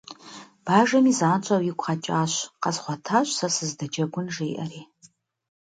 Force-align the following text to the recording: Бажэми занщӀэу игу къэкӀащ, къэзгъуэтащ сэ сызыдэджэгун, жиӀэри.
Бажэми 0.65 1.11
занщӀэу 1.19 1.63
игу 1.69 1.81
къэкӀащ, 1.85 2.33
къэзгъуэтащ 2.61 3.27
сэ 3.37 3.47
сызыдэджэгун, 3.55 4.27
жиӀэри. 4.35 4.81